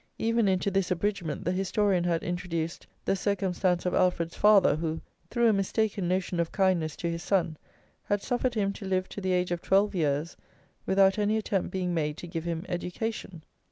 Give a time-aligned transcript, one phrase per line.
[0.17, 5.47] Even into this abridgment the historian had introduced the circumstance of Alfred's father, who, "through
[5.47, 7.55] a mistaken notion of kindness to his son,
[8.05, 10.35] had suffered him to live to the age of twelve years
[10.87, 13.43] without any attempt being made to give him education."